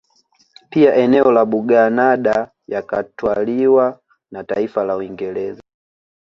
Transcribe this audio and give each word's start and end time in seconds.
Pia 0.69 0.95
eneo 0.95 1.31
la 1.31 1.45
Buganada 1.45 2.51
yakatwaliwa 2.67 3.99
na 4.31 4.43
taifa 4.43 4.83
la 4.83 4.95
Uingereza 4.97 5.61